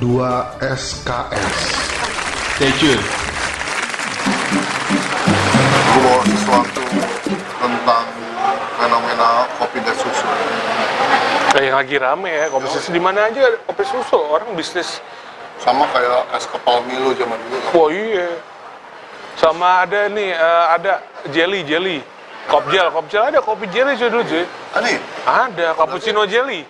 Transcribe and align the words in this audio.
2 0.00 0.20
SKS. 0.60 1.56
Stay 2.56 2.72
tune. 2.76 3.00
Gue 5.88 6.00
bawa 6.04 6.22
sesuatu 6.28 6.82
tentang 7.56 8.04
fenomena 8.76 9.28
kopi 9.56 9.78
dan 9.80 9.96
susu. 9.96 10.26
Kayak 11.56 11.74
lagi 11.80 11.96
rame 11.96 12.28
ya, 12.28 12.44
kopi 12.52 12.68
susu 12.68 12.92
di 12.92 13.00
mana 13.00 13.32
aja 13.32 13.40
ada 13.40 13.58
kopi 13.64 13.84
susu, 13.88 14.20
orang 14.20 14.52
bisnis. 14.52 15.00
Sama 15.56 15.88
kayak 15.88 16.28
es 16.36 16.44
kepal 16.44 16.84
Milo 16.84 17.16
zaman 17.16 17.40
dulu. 17.48 17.56
kan. 17.56 17.72
Wah 17.72 17.88
iya. 17.88 18.28
Sama 19.40 19.84
ada 19.88 20.12
nih, 20.12 20.32
eh, 20.32 20.64
ada 20.76 20.92
jelly, 21.32 21.64
jelly. 21.64 21.98
Kopjel, 22.46 22.92
kopjel 22.92 23.32
ada 23.32 23.40
kopi 23.40 23.64
jelly 23.72 23.96
cuy 23.96 24.08
dulu 24.12 24.24
cuy. 24.28 24.44
Ani, 24.76 25.00
Ada, 25.24 25.72
cappuccino 25.72 26.28
jelly. 26.28 26.62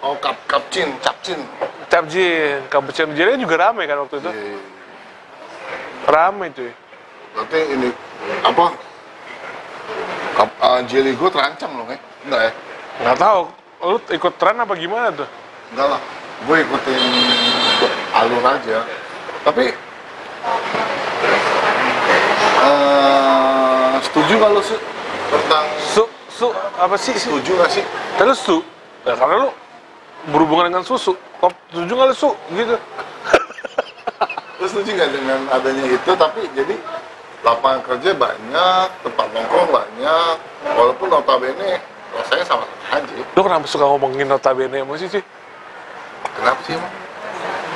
oh 0.00 0.16
kap 0.16 0.32
kapcin, 0.48 0.96
capcin. 1.04 1.36
Capcin, 1.90 2.70
cappuccino 2.70 3.10
jelly 3.18 3.34
juga 3.34 3.66
rame 3.66 3.82
kan 3.82 4.06
waktu 4.06 4.22
itu. 4.22 4.30
Iya, 4.30 4.42
iya. 4.46 4.60
Rame 6.06 6.46
cuy. 6.54 6.70
Berarti 7.34 7.60
ini 7.74 7.88
apa? 8.46 8.64
Kap, 10.38 10.50
uh, 10.62 10.80
jelly 10.86 11.18
gue 11.18 11.30
terancam 11.34 11.70
loh, 11.74 11.90
eh? 11.90 11.98
Enggak 12.22 12.40
ya? 12.46 12.52
Nggak 13.02 13.16
tahu, 13.18 13.40
lu 13.90 13.98
ikut 14.06 14.32
tren 14.38 14.56
apa 14.62 14.74
gimana 14.78 15.10
tuh? 15.10 15.26
Enggak 15.74 15.86
lah. 15.98 16.00
Gue 16.46 16.56
ikutin 16.62 17.00
alur 18.14 18.44
aja. 18.46 18.78
Tapi 19.42 19.64
eh 22.60 23.92
setuju 24.06 24.32
gak 24.38 24.50
lu 24.54 24.62
tentang 25.30 25.66
Su, 25.80 26.04
su, 26.30 26.46
apa 26.78 26.94
sih? 26.94 27.18
Setuju 27.18 27.58
gak 27.58 27.70
sih? 27.74 27.84
Terus 28.14 28.38
su? 28.38 28.62
Ya, 29.02 29.18
karena 29.18 29.48
lu 29.48 29.50
berhubungan 30.30 30.70
dengan 30.70 30.84
susu. 30.86 31.18
Setuju 31.48 31.92
nggak 31.96 32.08
lu 32.12 32.16
su? 32.16 32.30
Gitu. 32.52 32.76
Lu 34.60 34.66
setuju 34.68 34.92
gak 34.92 35.08
dengan 35.08 35.40
adanya 35.48 35.84
itu? 35.88 36.10
Tapi 36.12 36.44
jadi 36.52 36.76
lapangan 37.40 37.80
kerja 37.80 38.12
banyak, 38.12 38.86
tempat 39.00 39.26
nongkrong 39.32 39.72
banyak, 39.72 40.36
walaupun 40.76 41.08
notabene 41.08 41.80
rasanya 42.12 42.44
sama 42.44 42.64
aja. 42.92 43.12
Lu 43.32 43.40
kenapa 43.40 43.64
suka 43.64 43.88
ngomongin 43.88 44.28
notabene 44.28 44.84
emosi 44.84 45.08
sih? 45.08 45.24
Kenapa 46.36 46.60
sih 46.68 46.76
emang? 46.76 46.92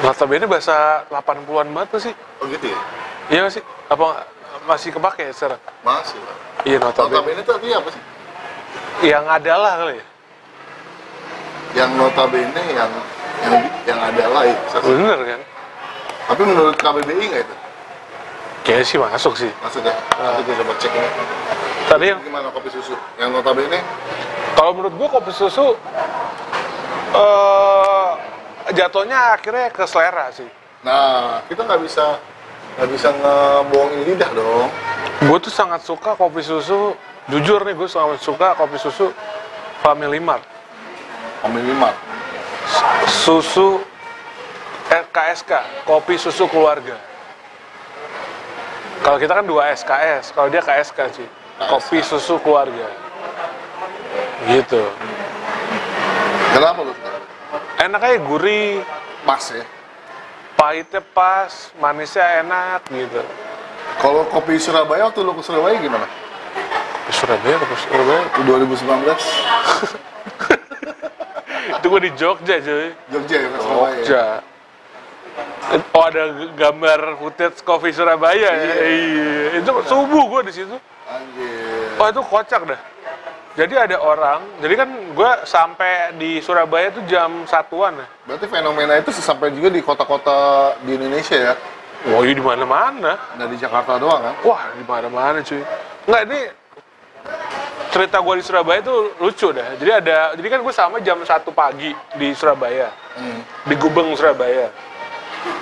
Notabene 0.05 0.45
bahasa 0.45 1.09
80-an 1.09 1.69
banget 1.73 1.89
nggak 1.89 2.03
sih? 2.05 2.15
Oh 2.43 2.47
gitu 2.53 2.67
ya? 2.69 2.81
Iya 3.33 3.39
nggak 3.49 3.55
sih? 3.57 3.65
Apa 3.89 4.29
masih 4.69 4.91
kepake 4.93 5.33
sekarang? 5.33 5.61
Masih 5.81 6.21
lah. 6.21 6.37
Iya 6.69 6.77
notabene. 6.85 7.17
Notabene 7.17 7.41
itu 7.41 7.53
artinya 7.57 7.77
apa 7.81 7.89
sih? 7.89 8.03
Yang 9.09 9.25
adalah 9.33 9.73
kali 9.81 9.95
ya? 9.97 10.07
Yang 11.75 11.91
notabene 11.97 12.63
yang 12.77 12.93
yang 13.45 13.55
yang 13.85 14.01
adalah 14.01 14.43
itu. 14.49 14.79
Bener 14.81 15.19
kan? 15.21 15.41
Tapi 16.33 16.43
menurut 16.49 16.77
KBBI 16.81 17.25
nggak 17.29 17.43
itu? 17.45 17.57
Kayaknya 18.65 18.85
sih 18.89 18.97
masuk 18.97 19.35
sih. 19.37 19.53
Maksudnya? 19.61 19.93
Nanti 20.17 20.41
gue 20.49 20.55
coba 20.57 20.73
cek 20.81 20.93
ini. 20.97 21.09
Tadi 21.85 22.05
yang 22.09 22.19
Gimana 22.25 22.49
kopi 22.49 22.73
susu? 22.73 22.97
Yang 23.21 23.29
notabene? 23.37 23.81
kalau 24.55 24.71
menurut 24.81 24.95
gua 24.97 25.09
kopi 25.19 25.35
susu 25.35 25.77
eh 27.15 28.11
jatuhnya 28.73 29.37
akhirnya 29.37 29.69
ke 29.69 29.85
selera 29.85 30.33
sih. 30.33 30.49
Nah, 30.81 31.45
kita 31.51 31.69
nggak 31.69 31.85
bisa 31.85 32.17
nggak 32.81 32.89
bisa 32.89 33.09
ngebohongin 33.13 34.01
lidah 34.09 34.31
dong. 34.33 34.69
Gue 35.21 35.39
tuh 35.39 35.53
sangat 35.53 35.85
suka 35.85 36.17
kopi 36.17 36.41
susu. 36.41 36.97
Jujur 37.29 37.61
nih, 37.65 37.73
gue 37.73 37.89
sangat 37.89 38.21
suka 38.21 38.53
kopi 38.57 38.77
susu 38.77 39.09
Family 39.81 40.21
Mart. 40.21 40.45
Family 41.41 41.73
Mart. 41.73 41.97
Susu 43.09 43.81
eh, 44.91 45.05
KSK, 45.13 45.53
kopi 45.89 46.15
susu 46.21 46.45
keluarga. 46.49 46.97
Kalau 49.05 49.21
kita 49.21 49.33
kan 49.37 49.45
dua 49.45 49.69
SKS, 49.77 50.33
kalau 50.33 50.49
dia 50.49 50.65
KSK 50.65 50.99
sih. 51.13 51.29
Kopi 51.69 52.01
susu 52.01 52.41
keluarga. 52.41 52.89
Gitu. 54.49 54.83
Kenapa 56.57 56.81
lu? 56.87 56.93
Enaknya 57.81 58.17
gurih, 58.25 58.81
Pas 59.25 59.41
ya. 59.53 59.65
pahitnya 60.55 61.01
pas, 61.01 61.73
manisnya 61.81 62.45
enak 62.45 62.85
gitu. 62.93 63.21
Kalau 64.01 64.25
kopi 64.29 64.57
Surabaya 64.61 65.09
waktu 65.09 65.21
lu 65.25 65.33
ke 65.37 65.43
Surabaya 65.45 65.77
gimana? 65.81 66.05
Surabaya, 67.13 67.57
kopi 67.61 67.77
Surabaya. 67.85 68.23
Di 68.37 68.43
2019 68.45 68.85
Itu 71.85 71.93
gue 71.93 72.09
di 72.09 72.17
Jogja, 72.17 72.65
cuy. 72.65 72.97
Jogja 73.13 73.37
ya 73.45 73.49
ke 73.53 73.59
Surabaya. 73.61 73.93
Jogja. 74.01 74.25
Oh 75.93 76.05
ada 76.09 76.25
gambar 76.57 77.21
footage 77.21 77.61
coffee 77.61 77.93
Surabaya 77.93 78.57
ya? 78.57 78.73
Iya. 78.89 79.61
Itu 79.61 79.85
subuh 79.85 80.25
gue 80.33 80.49
di 80.49 80.53
situ. 80.65 80.73
Anjir. 81.05 81.93
Oh 82.01 82.09
itu 82.09 82.25
kocak 82.25 82.65
dah. 82.65 82.81
Jadi 83.61 83.77
ada 83.77 84.01
orang, 84.01 84.65
jadi 84.65 84.81
kan 84.81 84.89
gue 85.13 85.31
sampai 85.45 86.17
di 86.17 86.41
Surabaya 86.41 86.89
tuh 86.89 87.05
jam 87.05 87.45
satuan 87.45 88.01
ya. 88.01 88.09
Berarti 88.33 88.49
fenomena 88.49 88.97
itu 88.97 89.13
sampai 89.13 89.53
juga 89.53 89.69
di 89.69 89.85
kota-kota 89.85 90.73
di 90.89 90.97
Indonesia 90.97 91.37
ya. 91.37 91.55
Wah 92.09 92.25
ini 92.25 92.33
di 92.33 92.41
mana-mana. 92.41 93.37
Nggak 93.37 93.49
di 93.53 93.57
Jakarta 93.61 94.01
doang 94.01 94.25
kan? 94.25 94.35
Wah 94.41 94.73
di 94.73 94.89
mana-mana 94.89 95.45
cuy. 95.45 95.61
Enggak 96.09 96.23
ini 96.33 96.41
cerita 97.95 98.19
gue 98.19 98.35
di 98.35 98.45
Surabaya 98.45 98.83
tuh 98.83 99.15
lucu 99.23 99.55
dah. 99.55 99.79
Jadi 99.79 99.91
ada, 99.95 100.35
jadi 100.35 100.49
kan 100.51 100.61
gue 100.67 100.75
sama 100.75 100.99
jam 100.99 101.23
satu 101.23 101.55
pagi 101.55 101.95
di 102.19 102.35
Surabaya, 102.35 102.91
Hmm. 103.15 103.39
di 103.63 103.75
Gubeng 103.79 104.11
Surabaya. 104.19 104.67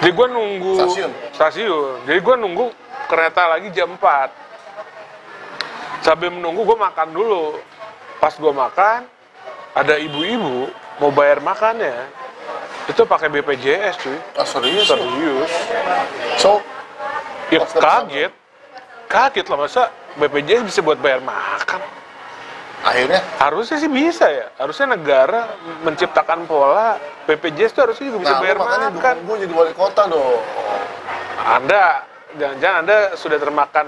Jadi 0.00 0.10
gue 0.10 0.26
nunggu 0.26 0.72
Stasiun? 0.80 1.12
stasiun. 1.30 2.08
Jadi 2.08 2.18
gue 2.18 2.34
nunggu 2.40 2.66
kereta 3.04 3.50
lagi 3.50 3.68
jam 3.68 3.92
4 3.92 4.30
Sambil 6.00 6.32
menunggu 6.32 6.64
gue 6.64 6.74
makan 6.74 7.08
dulu. 7.12 7.60
Pas 8.18 8.34
gue 8.34 8.50
makan, 8.50 9.06
ada 9.70 9.94
ibu-ibu 9.98 10.66
mau 10.98 11.12
bayar 11.12 11.38
makannya. 11.38 11.94
Itu 12.88 13.06
pakai 13.06 13.30
BPJS 13.30 13.94
cuy. 14.00 14.18
Ah 14.34 14.42
serius? 14.42 14.88
Serius. 14.88 15.50
So, 16.38 16.58
Ya 17.52 17.62
kaget. 17.62 18.32
Kaget 19.06 19.46
lah 19.46 19.58
masa 19.60 19.82
BPJS 20.16 20.64
bisa 20.64 20.80
buat 20.80 20.96
bayar 20.98 21.20
makan. 21.20 22.01
Akhirnya 22.82 23.20
Harusnya 23.38 23.78
sih 23.78 23.90
bisa 23.90 24.26
ya. 24.26 24.46
Harusnya 24.58 24.98
negara 24.98 25.54
menciptakan 25.86 26.46
pola 26.46 26.98
BPJS 27.26 27.72
itu 27.74 27.80
harusnya 27.80 28.06
juga 28.10 28.18
bisa 28.26 28.34
nah, 28.34 28.40
bayar 28.42 28.56
makanya 28.58 28.90
makan. 28.90 29.16
gue 29.22 29.36
jadi 29.46 29.54
wali 29.54 29.72
kota 29.74 30.02
dong. 30.10 30.42
Anda 31.42 32.02
jangan-jangan 32.38 32.78
Anda 32.86 32.98
sudah 33.14 33.38
termakan 33.38 33.86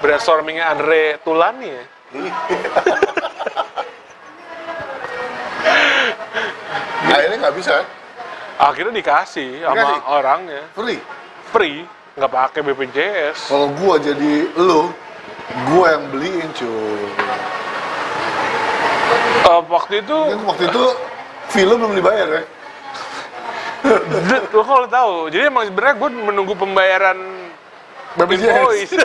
brainstormingnya 0.00 0.64
Andre 0.72 1.18
Tulani 1.24 1.68
ya? 1.72 1.84
akhirnya 7.16 7.36
nggak 7.48 7.56
bisa 7.56 7.70
kan? 7.80 7.86
Akhirnya 8.56 8.92
dikasih 8.96 9.60
sama 9.64 9.76
Dikasih? 9.76 10.00
orangnya 10.08 10.62
Free. 10.72 11.00
free, 11.52 11.84
nggak 12.16 12.32
pakai 12.32 12.60
BPJS. 12.64 13.38
Kalau 13.48 13.68
gue 13.72 13.94
jadi 14.00 14.32
lu, 14.56 14.92
gue 15.72 15.86
yang 15.86 16.04
beliin 16.10 16.48
cuy. 16.56 17.06
Eh, 19.46 19.60
waktu 19.70 19.94
itu, 20.02 20.18
Kan 20.18 20.42
waktu 20.42 20.64
itu 20.66 20.82
film 21.54 21.76
belum 21.78 21.94
dibayar 21.94 22.28
ya? 22.42 22.42
lo 24.50 24.62
kalau 24.66 24.88
tahu, 24.90 25.30
jadi 25.30 25.46
emang 25.46 25.70
sebenarnya 25.70 25.94
gue 25.94 26.10
menunggu 26.10 26.54
pembayaran 26.58 27.18
invoice. 28.18 28.98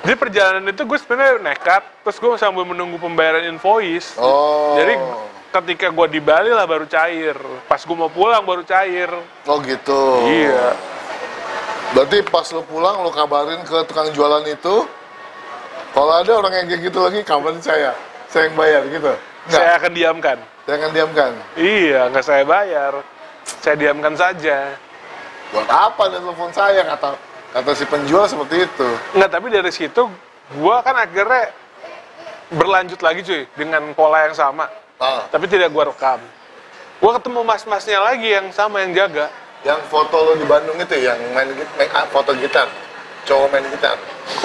Jadi 0.00 0.16
perjalanan 0.16 0.64
itu 0.66 0.82
gue 0.82 0.98
sebenarnya 0.98 1.38
nekat, 1.38 1.86
terus 2.02 2.18
gue 2.18 2.34
sambil 2.34 2.66
menunggu 2.66 2.98
pembayaran 2.98 3.46
invoice. 3.46 4.18
Oh. 4.18 4.74
Jadi 4.74 4.98
ketika 5.54 5.86
gue 5.90 6.06
di 6.18 6.20
Bali 6.22 6.50
lah 6.50 6.66
baru 6.66 6.86
cair. 6.90 7.38
Pas 7.70 7.78
gue 7.78 7.94
mau 7.94 8.10
pulang 8.10 8.42
baru 8.42 8.66
cair. 8.66 9.10
Oh 9.46 9.58
gitu. 9.62 10.02
Iya. 10.26 10.74
Berarti 11.94 12.22
pas 12.26 12.46
lu 12.54 12.62
pulang 12.66 13.02
lu 13.02 13.10
kabarin 13.14 13.62
ke 13.62 13.86
tukang 13.86 14.10
jualan 14.10 14.46
itu. 14.46 14.86
Kalau 15.90 16.12
ada 16.22 16.32
orang 16.38 16.52
yang 16.54 16.66
kayak 16.70 16.82
gitu 16.86 16.98
lagi, 17.02 17.20
kabarin 17.26 17.62
saya. 17.62 17.90
Saya 18.30 18.46
yang 18.46 18.56
bayar 18.56 18.82
gitu. 18.86 19.10
Enggak. 19.10 19.58
Saya 19.58 19.70
akan 19.74 19.92
diamkan. 19.92 20.38
Saya 20.66 20.74
akan 20.78 20.90
diamkan. 20.94 21.30
Iya, 21.58 22.00
nggak 22.14 22.24
saya 22.24 22.42
bayar. 22.46 22.92
Saya 23.42 23.74
diamkan 23.74 24.14
saja. 24.14 24.56
Buat 25.50 25.66
apa 25.66 26.02
ada 26.06 26.22
telepon 26.22 26.50
saya 26.54 26.86
kata 26.86 27.10
kata 27.50 27.70
si 27.74 27.84
penjual 27.90 28.22
seperti 28.30 28.70
itu. 28.70 28.88
Nggak, 29.18 29.30
tapi 29.34 29.46
dari 29.50 29.72
situ 29.74 30.06
gue 30.54 30.76
kan 30.86 30.94
akhirnya 30.94 31.50
berlanjut 32.54 33.00
lagi 33.02 33.20
cuy 33.26 33.42
dengan 33.58 33.90
pola 33.94 34.30
yang 34.30 34.34
sama. 34.34 34.70
Ah, 35.00 35.26
Tapi 35.26 35.50
tidak 35.50 35.74
gue 35.74 35.84
rekam. 35.90 36.20
Gue 37.00 37.10
ketemu 37.16 37.40
mas-masnya 37.42 37.98
lagi 37.98 38.28
yang 38.30 38.46
sama 38.52 38.84
yang 38.84 38.92
jaga. 38.94 39.26
yang 39.60 39.76
foto 39.92 40.16
lo 40.16 40.32
di 40.40 40.46
Bandung 40.48 40.72
itu 40.80 40.96
yang 41.04 41.20
main, 41.36 41.48
main 41.76 41.90
ah, 41.92 42.08
foto 42.08 42.32
gitar. 42.36 42.64
Cowok 43.28 43.48
main 43.52 43.64
gitar. 43.68 43.92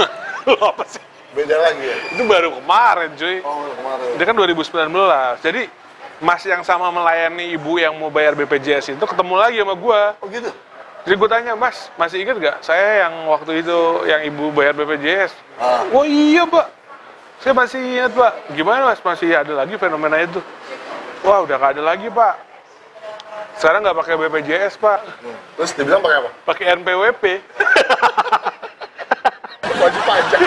Lo 0.51 0.75
apa 0.75 0.83
sih? 0.83 0.99
Beda 1.35 1.55
lagi 1.59 1.83
ya. 1.83 1.97
Itu 2.15 2.23
baru 2.23 2.49
kemarin 2.63 3.09
cuy. 3.19 3.37
Oh, 3.43 3.67
kemarin. 3.75 4.07
Dia 4.15 4.25
kan 4.25 4.35
2019. 4.39 5.43
Jadi 5.43 5.61
mas 6.23 6.41
yang 6.47 6.63
sama 6.63 6.87
melayani 6.95 7.51
ibu 7.51 7.75
yang 7.75 7.91
mau 7.99 8.07
bayar 8.07 8.39
BPJS 8.39 8.95
itu 8.95 9.05
ketemu 9.05 9.35
lagi 9.35 9.59
sama 9.59 9.75
gua. 9.75 10.15
Oh 10.23 10.31
gitu? 10.31 10.47
Jadi 11.05 11.21
gue 11.21 11.29
tanya, 11.29 11.53
Mas, 11.53 11.93
masih 12.01 12.25
inget 12.25 12.33
gak? 12.41 12.65
Saya 12.65 13.05
yang 13.05 13.29
waktu 13.29 13.61
itu 13.61 13.77
yang 14.09 14.25
ibu 14.25 14.49
bayar 14.49 14.73
BPJS. 14.73 15.37
Ah. 15.61 15.85
Oh 15.93 16.01
iya, 16.01 16.49
Pak. 16.49 16.65
Saya 17.45 17.53
masih 17.53 17.77
ingat, 17.77 18.09
Pak. 18.17 18.33
Gimana, 18.57 18.89
Mas? 18.89 18.97
Masih 19.05 19.37
ada 19.37 19.53
lagi 19.53 19.77
fenomena 19.77 20.17
itu? 20.17 20.41
Wah, 21.21 21.45
udah 21.45 21.61
gak 21.61 21.77
ada 21.77 21.93
lagi, 21.93 22.09
Pak. 22.09 22.33
Sekarang 23.61 23.85
nggak 23.85 23.97
pakai 24.01 24.15
BPJS, 24.17 24.81
Pak. 24.81 24.99
Hmm. 25.21 25.37
Terus 25.61 25.71
dibilang 25.77 26.01
pakai 26.01 26.17
apa? 26.25 26.29
Pakai 26.41 26.65
NPWP. 26.73 27.23
Wajib 29.77 30.01
pajak. 30.09 30.39